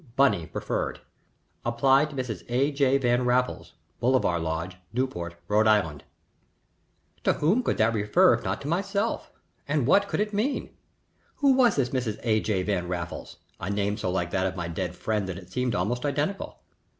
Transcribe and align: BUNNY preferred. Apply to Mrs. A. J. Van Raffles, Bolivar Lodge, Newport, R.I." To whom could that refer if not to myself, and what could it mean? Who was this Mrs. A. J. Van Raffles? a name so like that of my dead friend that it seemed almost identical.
BUNNY 0.15 0.47
preferred. 0.47 1.01
Apply 1.63 2.05
to 2.05 2.15
Mrs. 2.15 2.43
A. 2.49 2.71
J. 2.71 2.97
Van 2.97 3.23
Raffles, 3.23 3.73
Bolivar 3.99 4.39
Lodge, 4.39 4.77
Newport, 4.91 5.35
R.I." 5.47 5.99
To 7.23 7.33
whom 7.33 7.61
could 7.61 7.77
that 7.77 7.93
refer 7.93 8.33
if 8.33 8.43
not 8.43 8.61
to 8.61 8.67
myself, 8.67 9.29
and 9.67 9.85
what 9.85 10.07
could 10.07 10.19
it 10.19 10.33
mean? 10.33 10.71
Who 11.35 11.53
was 11.53 11.75
this 11.75 11.89
Mrs. 11.89 12.19
A. 12.23 12.39
J. 12.39 12.63
Van 12.63 12.87
Raffles? 12.87 13.37
a 13.59 13.69
name 13.69 13.95
so 13.95 14.09
like 14.09 14.31
that 14.31 14.47
of 14.47 14.55
my 14.55 14.67
dead 14.67 14.95
friend 14.95 15.29
that 15.29 15.37
it 15.37 15.51
seemed 15.51 15.75
almost 15.75 16.03
identical. 16.03 16.57